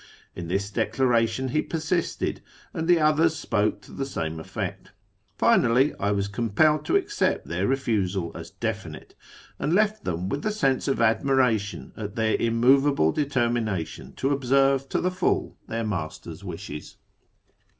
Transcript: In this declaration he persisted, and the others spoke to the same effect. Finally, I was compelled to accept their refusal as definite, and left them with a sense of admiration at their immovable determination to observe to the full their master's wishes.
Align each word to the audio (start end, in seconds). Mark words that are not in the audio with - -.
In 0.35 0.47
this 0.47 0.71
declaration 0.71 1.49
he 1.49 1.61
persisted, 1.61 2.41
and 2.73 2.87
the 2.87 2.99
others 2.99 3.35
spoke 3.35 3.81
to 3.83 3.91
the 3.91 4.07
same 4.07 4.39
effect. 4.39 4.93
Finally, 5.37 5.93
I 5.99 6.11
was 6.11 6.27
compelled 6.27 6.85
to 6.85 6.95
accept 6.95 7.45
their 7.45 7.67
refusal 7.67 8.31
as 8.33 8.49
definite, 8.49 9.13
and 9.59 9.73
left 9.75 10.03
them 10.03 10.27
with 10.27 10.43
a 10.43 10.51
sense 10.51 10.87
of 10.87 11.03
admiration 11.03 11.93
at 11.95 12.15
their 12.15 12.35
immovable 12.35 13.11
determination 13.11 14.13
to 14.13 14.31
observe 14.31 14.89
to 14.89 14.99
the 14.99 15.11
full 15.11 15.55
their 15.67 15.83
master's 15.85 16.43
wishes. 16.43 16.97